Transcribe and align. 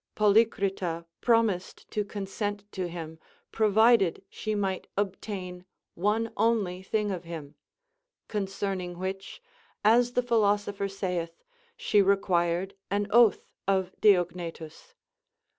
Polycrita 0.15 1.05
promised 1.21 1.87
to 1.91 2.03
consent 2.03 2.63
to 2.71 2.87
him, 2.87 3.19
provided 3.51 4.23
she 4.31 4.55
might 4.55 4.87
obtain 4.97 5.63
one 5.93 6.31
only 6.35 6.81
thing 6.81 7.11
of 7.11 7.23
him; 7.23 7.53
concerning 8.27 8.97
which, 8.97 9.43
as 9.85 10.13
the 10.13 10.23
philosopher 10.23 10.87
saith, 10.87 11.43
she 11.77 12.01
required 12.01 12.73
an 12.89 13.05
oath 13.11 13.51
of 13.67 13.93
Diognetus. 14.01 14.95